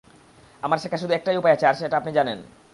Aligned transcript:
আমার 0.63 0.77
শেখার 0.77 0.99
শুধু 0.99 1.13
একটাই 1.13 1.37
উপায় 1.37 1.53
আছে 1.53 1.65
আর 1.67 1.73
আপনি 1.73 2.11
এটা 2.11 2.17
জানেন। 2.19 2.39